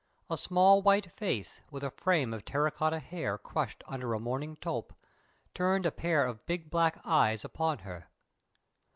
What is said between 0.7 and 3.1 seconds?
white face, with a frame of terra cotta